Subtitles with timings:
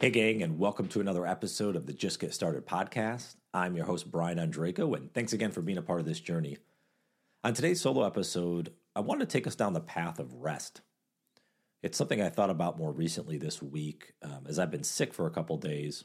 [0.00, 3.34] Hey, gang, and welcome to another episode of the Just Get Started podcast.
[3.52, 6.58] I'm your host, Brian Ondrako, and thanks again for being a part of this journey.
[7.42, 10.82] On today's solo episode, I want to take us down the path of rest.
[11.82, 15.26] It's something I thought about more recently this week um, as I've been sick for
[15.26, 16.04] a couple days.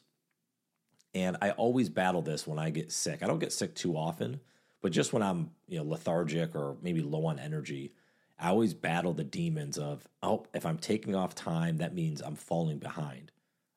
[1.14, 3.22] And I always battle this when I get sick.
[3.22, 4.40] I don't get sick too often,
[4.82, 7.94] but just when I'm you know lethargic or maybe low on energy,
[8.40, 12.36] I always battle the demons of, oh, if I'm taking off time, that means I'm
[12.36, 13.32] falling behind.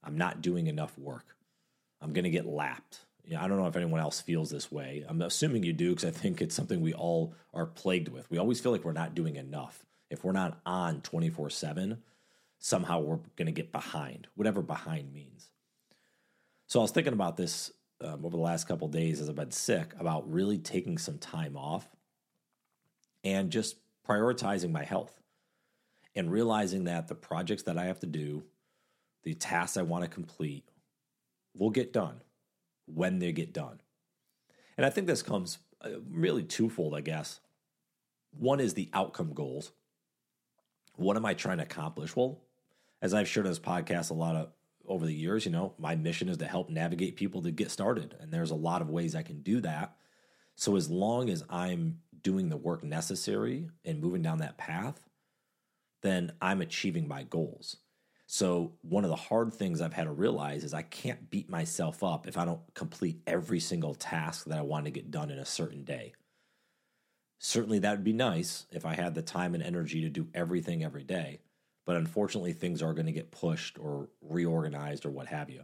[0.06, 1.36] I'm not doing enough work.
[2.00, 3.00] I'm going to get lapped.
[3.24, 5.04] You know, I don't know if anyone else feels this way.
[5.08, 8.30] I'm assuming you do because I think it's something we all are plagued with.
[8.30, 9.84] We always feel like we're not doing enough.
[10.08, 11.98] If we're not on 24 7,
[12.60, 15.50] somehow we're going to get behind, whatever behind means.
[16.68, 19.50] So I was thinking about this um, over the last couple days as I've been
[19.50, 21.88] sick about really taking some time off
[23.24, 23.76] and just
[24.08, 25.20] prioritizing my health
[26.14, 28.44] and realizing that the projects that I have to do
[29.26, 30.70] the tasks I want to complete
[31.52, 32.20] will get done
[32.86, 33.80] when they get done.
[34.76, 37.40] And I think this comes uh, really twofold, I guess.
[38.30, 39.72] One is the outcome goals.
[40.94, 42.14] What am I trying to accomplish?
[42.14, 42.38] Well,
[43.02, 44.52] as I've shared on this podcast a lot of
[44.86, 48.14] over the years, you know, my mission is to help navigate people to get started.
[48.20, 49.96] And there's a lot of ways I can do that.
[50.54, 55.00] So as long as I'm doing the work necessary and moving down that path,
[56.02, 57.78] then I'm achieving my goals.
[58.28, 62.02] So, one of the hard things I've had to realize is I can't beat myself
[62.02, 65.38] up if I don't complete every single task that I want to get done in
[65.38, 66.12] a certain day.
[67.38, 70.82] Certainly, that would be nice if I had the time and energy to do everything
[70.82, 71.38] every day.
[71.84, 75.62] But unfortunately, things are going to get pushed or reorganized or what have you.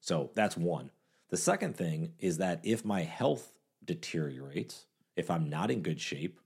[0.00, 0.92] So, that's one.
[1.30, 3.52] The second thing is that if my health
[3.84, 4.86] deteriorates,
[5.16, 6.38] if I'm not in good shape,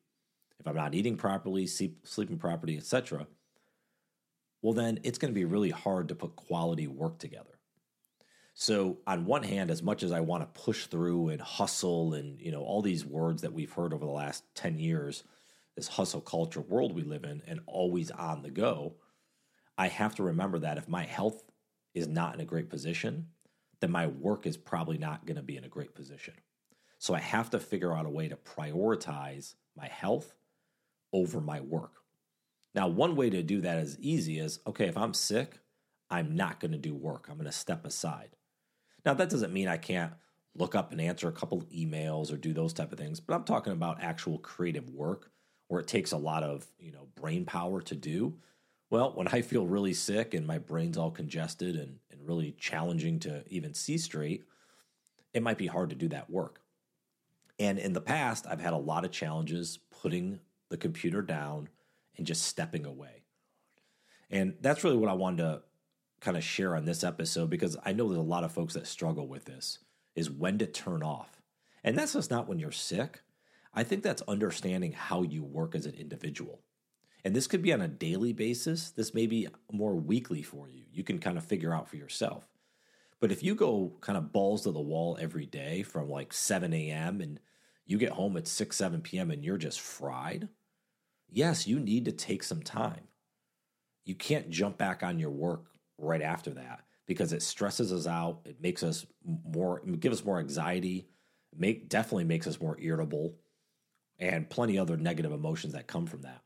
[0.58, 3.26] if I'm not eating properly, sleep, sleeping properly, etc.,
[4.62, 7.58] well, then it's going to be really hard to put quality work together.
[8.54, 12.38] So, on one hand, as much as I want to push through and hustle and,
[12.38, 15.24] you know, all these words that we've heard over the last 10 years,
[15.74, 18.94] this hustle culture world we live in and always on the go,
[19.78, 21.42] I have to remember that if my health
[21.94, 23.28] is not in a great position,
[23.80, 26.34] then my work is probably not going to be in a great position.
[26.98, 30.34] So I have to figure out a way to prioritize my health
[31.12, 32.01] over my work.
[32.74, 35.58] Now, one way to do that is easy is okay, if I'm sick,
[36.10, 37.26] I'm not going to do work.
[37.28, 38.30] I'm going to step aside.
[39.04, 40.12] Now, that doesn't mean I can't
[40.54, 43.44] look up and answer a couple emails or do those type of things, but I'm
[43.44, 45.30] talking about actual creative work
[45.68, 48.34] where it takes a lot of, you know, brain power to do.
[48.90, 53.18] Well, when I feel really sick and my brain's all congested and, and really challenging
[53.20, 54.44] to even see straight,
[55.32, 56.60] it might be hard to do that work.
[57.58, 61.70] And in the past, I've had a lot of challenges putting the computer down
[62.16, 63.24] and just stepping away.
[64.30, 65.62] And that's really what I wanted to
[66.20, 68.86] kind of share on this episode because I know there's a lot of folks that
[68.86, 69.78] struggle with this
[70.14, 71.42] is when to turn off.
[71.84, 73.22] And that's just not when you're sick.
[73.74, 76.60] I think that's understanding how you work as an individual.
[77.24, 78.90] And this could be on a daily basis.
[78.90, 80.84] This may be more weekly for you.
[80.92, 82.46] You can kind of figure out for yourself.
[83.20, 86.72] But if you go kind of balls to the wall every day from like 7
[86.72, 87.20] a.m.
[87.20, 87.38] and
[87.86, 89.30] you get home at 6, 7 p.m.
[89.30, 90.48] and you're just fried,
[91.32, 93.08] yes, you need to take some time.
[94.04, 95.66] You can't jump back on your work
[95.98, 98.40] right after that because it stresses us out.
[98.44, 101.08] It makes us more, it gives us more anxiety.
[101.56, 103.34] Make definitely makes us more irritable,
[104.18, 106.42] and plenty other negative emotions that come from that.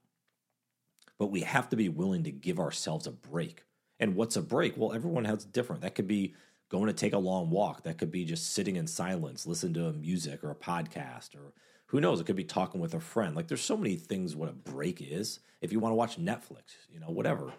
[1.19, 3.63] But we have to be willing to give ourselves a break.
[4.01, 4.77] And what's a break?
[4.77, 5.83] Well, everyone has different.
[5.83, 6.35] That could be
[6.69, 7.85] going to take a long walk.
[7.85, 11.53] That could be just sitting in silence, listen to music or a podcast or
[11.87, 12.21] who knows?
[12.21, 13.37] It could be talking with a friend.
[13.37, 15.41] Like there's so many things what a break is.
[15.61, 17.53] If you want to watch Netflix, you know, whatever.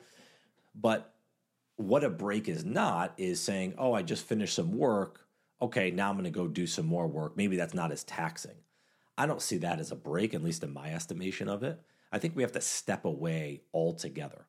[0.76, 1.14] But
[1.78, 5.22] what a break is not is saying, oh, I just finished some work.
[5.62, 7.38] Okay, now I'm going to go do some more work.
[7.38, 8.58] Maybe that's not as taxing.
[9.18, 11.80] I don't see that as a break, at least in my estimation of it.
[12.12, 14.46] I think we have to step away altogether.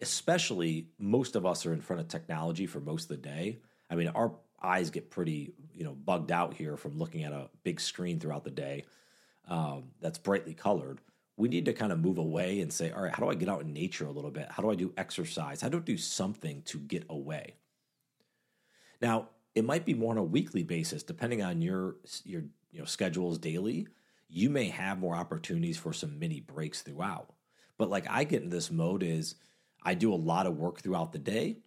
[0.00, 3.58] Especially, most of us are in front of technology for most of the day.
[3.90, 4.32] I mean, our
[4.62, 8.44] eyes get pretty, you know, bugged out here from looking at a big screen throughout
[8.44, 8.84] the day
[9.48, 11.00] um, that's brightly colored,
[11.36, 13.48] we need to kind of move away and say, all right, how do I get
[13.48, 14.48] out in nature a little bit?
[14.50, 15.60] How do I do exercise?
[15.60, 17.54] How do I do something to get away?
[19.00, 22.84] Now, it might be more on a weekly basis, depending on your your you know
[22.84, 23.88] schedules daily.
[24.28, 27.32] You may have more opportunities for some mini breaks throughout.
[27.78, 29.36] But like I get in this mode is
[29.82, 31.58] I do a lot of work throughout the day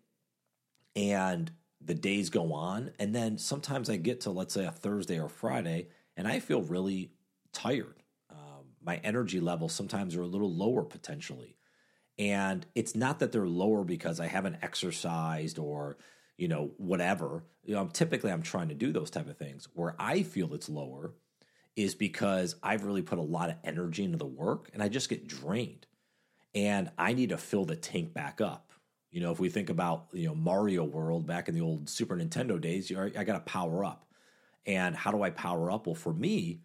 [0.96, 2.92] and the days go on.
[3.00, 6.62] And then sometimes I get to, let's say, a Thursday or Friday, and I feel
[6.62, 7.12] really
[7.54, 8.04] tired.
[8.30, 11.58] Um, my energy levels sometimes are a little lower potentially.
[12.18, 15.98] And it's not that they're lower because I haven't exercised or,
[16.38, 17.44] you know, whatever.
[17.64, 19.68] You know, typically I'm trying to do those type of things.
[19.74, 21.14] Where I feel it's lower
[21.76, 25.10] is because I've really put a lot of energy into the work and I just
[25.10, 25.88] get drained.
[26.54, 28.72] And I need to fill the tank back up.
[29.10, 32.16] You know, if we think about, you know, Mario World back in the old Super
[32.16, 34.06] Nintendo days, I got to power up.
[34.66, 35.88] And how do I power up?
[35.88, 36.62] Well, for me,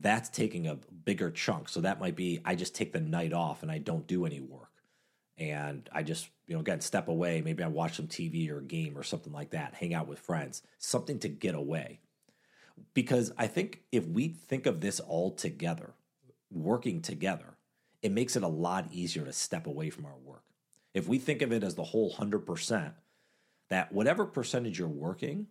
[0.00, 1.68] that's taking a bigger chunk.
[1.68, 4.40] So that might be I just take the night off and I don't do any
[4.40, 4.70] work.
[5.36, 7.40] And I just, you know, again, step away.
[7.42, 10.18] Maybe I watch some TV or a game or something like that, hang out with
[10.18, 12.00] friends, something to get away
[12.94, 15.94] because I think if we think of this all together,
[16.50, 17.56] working together,
[18.02, 20.42] it makes it a lot easier to step away from our work.
[20.94, 22.92] If we think of it as the whole 100%,
[23.68, 25.46] that whatever percentage you're working,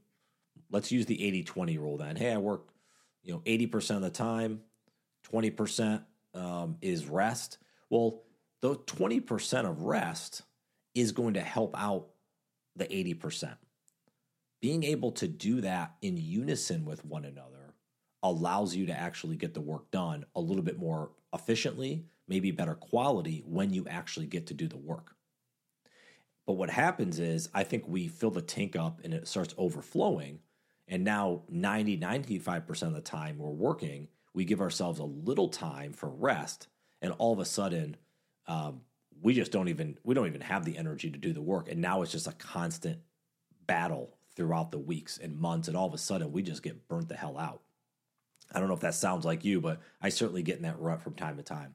[0.71, 2.15] let's use the 80 20 rule then.
[2.15, 2.67] Hey, I work,
[3.27, 4.61] you know, 80% of the time,
[5.31, 6.03] 20%
[6.33, 7.59] um, is rest.
[7.89, 8.23] Well,
[8.61, 10.41] the 20% of rest
[10.95, 12.07] is going to help out
[12.75, 13.57] the 80%
[14.61, 17.73] being able to do that in unison with one another
[18.23, 22.75] allows you to actually get the work done a little bit more efficiently, maybe better
[22.75, 25.15] quality when you actually get to do the work.
[26.45, 30.39] But what happens is, I think we fill the tank up and it starts overflowing.
[30.87, 35.93] And now 90, 95% of the time we're working, we give ourselves a little time
[35.93, 36.67] for rest.
[37.01, 37.97] And all of a sudden,
[38.47, 38.81] um,
[39.21, 41.81] we just don't even we don't even have the energy to do the work and
[41.81, 42.99] now it's just a constant
[43.65, 47.09] battle throughout the weeks and months, and all of a sudden we just get burnt
[47.09, 47.63] the hell out.
[48.53, 51.01] I don't know if that sounds like you, but I certainly get in that rut
[51.01, 51.73] from time to time.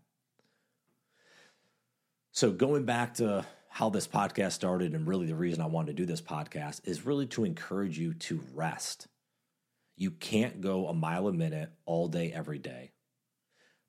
[2.31, 6.03] So, going back to how this podcast started, and really the reason I wanted to
[6.03, 9.09] do this podcast is really to encourage you to rest.
[9.97, 12.93] You can't go a mile a minute all day, every day,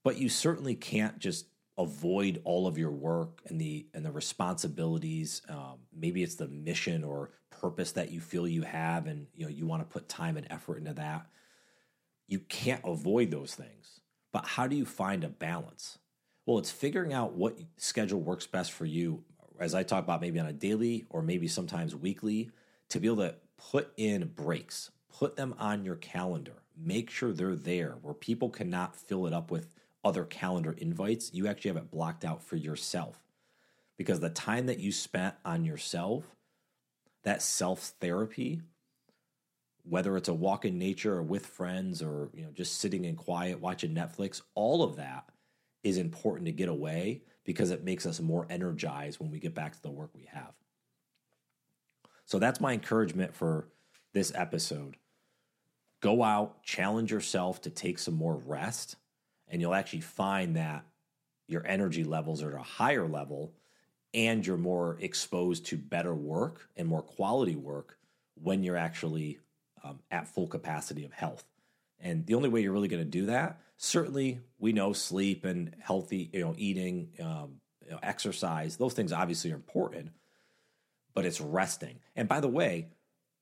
[0.04, 1.48] but you certainly can't just
[1.78, 5.42] avoid all of your work and the and the responsibilities.
[5.50, 9.50] Um, maybe it's the mission or purpose that you feel you have and you know
[9.50, 11.28] you want to put time and effort into that
[12.28, 14.02] you can't avoid those things
[14.34, 15.98] but how do you find a balance
[16.46, 19.24] well it's figuring out what schedule works best for you
[19.64, 22.50] as i talk about maybe on a daily or maybe sometimes weekly
[22.90, 27.56] to be able to put in breaks put them on your calendar make sure they're
[27.56, 29.68] there where people cannot fill it up with
[30.04, 31.34] other calendar invites.
[31.34, 33.20] You actually have it blocked out for yourself.
[33.98, 36.26] Because the time that you spent on yourself
[37.24, 38.62] that self therapy,
[39.84, 43.16] whether it's a walk in nature or with friends or you know just sitting in
[43.16, 45.30] quiet watching Netflix, all of that
[45.84, 49.74] is important to get away because it makes us more energized when we get back
[49.74, 50.54] to the work we have.
[52.26, 53.68] So that's my encouragement for
[54.14, 54.96] this episode.
[56.02, 58.96] Go out, challenge yourself to take some more rest,
[59.48, 60.86] and you'll actually find that
[61.48, 63.54] your energy levels are at a higher level
[64.14, 67.98] and you're more exposed to better work and more quality work
[68.36, 69.40] when you're actually
[69.84, 71.44] um, at full capacity of health.
[72.00, 75.76] And the only way you're really going to do that, certainly, we know sleep and
[75.80, 78.78] healthy, you know, eating, um, you know, exercise.
[78.78, 80.12] Those things obviously are important,
[81.14, 82.00] but it's resting.
[82.16, 82.88] And by the way,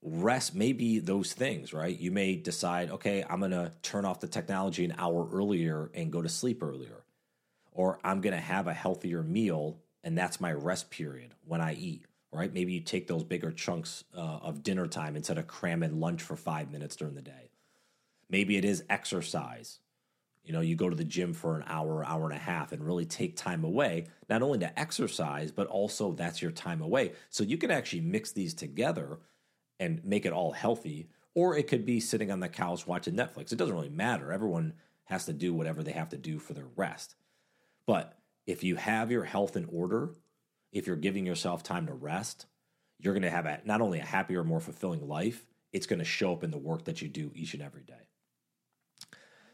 [0.02, 1.98] rest may be those things, right?
[1.98, 6.12] You may decide, okay, I'm going to turn off the technology an hour earlier and
[6.12, 7.04] go to sleep earlier,
[7.72, 11.74] or I'm going to have a healthier meal and that's my rest period when I
[11.76, 12.06] eat.
[12.34, 12.52] Right?
[12.52, 16.38] Maybe you take those bigger chunks uh, of dinner time instead of cramming lunch for
[16.38, 17.52] five minutes during the day.
[18.30, 19.80] Maybe it is exercise.
[20.44, 22.86] You know, you go to the gym for an hour, hour and a half, and
[22.86, 27.14] really take time away, not only to exercise, but also that's your time away.
[27.30, 29.20] So you can actually mix these together
[29.80, 31.10] and make it all healthy.
[31.36, 33.52] Or it could be sitting on the couch watching Netflix.
[33.52, 34.32] It doesn't really matter.
[34.32, 34.74] Everyone
[35.06, 37.16] has to do whatever they have to do for their rest.
[37.86, 38.18] But
[38.48, 40.14] if you have your health in order,
[40.72, 42.48] if you're giving yourself time to rest,
[43.00, 46.06] you're going to have a, not only a happier, more fulfilling life, it's going to
[46.06, 48.08] show up in the work that you do each and every day.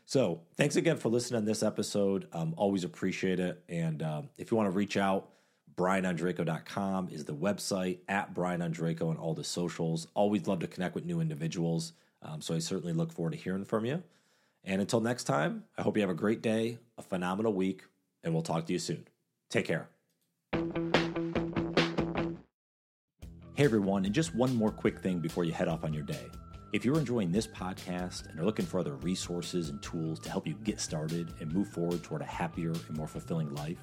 [0.07, 2.27] So, thanks again for listening to this episode.
[2.33, 3.63] Um, always appreciate it.
[3.69, 5.29] And um, if you want to reach out,
[5.75, 10.07] brianondrako.com is the website, at Brian Ondrako and all the socials.
[10.15, 11.93] Always love to connect with new individuals.
[12.23, 14.01] Um, so, I certainly look forward to hearing from you.
[14.63, 17.83] And until next time, I hope you have a great day, a phenomenal week
[18.27, 19.07] and we'll talk to you soon.
[19.49, 19.87] Take care.
[23.53, 26.25] Hey everyone, and just one more quick thing before you head off on your day.
[26.74, 30.45] If you're enjoying this podcast and are looking for other resources and tools to help
[30.45, 33.79] you get started and move forward toward a happier and more fulfilling life,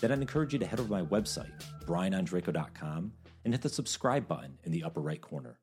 [0.00, 1.50] then I'd encourage you to head over to my website,
[1.84, 3.12] brianondrako.com,
[3.44, 5.58] and hit the subscribe button in the upper right corner.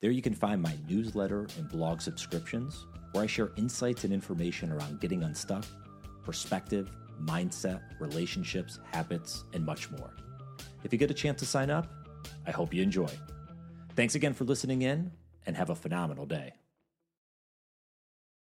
[0.00, 4.72] There you can find my newsletter and blog subscriptions, where I share insights and information
[4.72, 5.64] around getting unstuck,
[6.22, 6.90] perspective,
[7.22, 10.10] mindset, relationships, habits, and much more.
[10.82, 11.90] If you get a chance to sign up,
[12.46, 13.08] I hope you enjoy.
[13.96, 15.10] Thanks again for listening in,
[15.46, 16.52] and have a phenomenal day.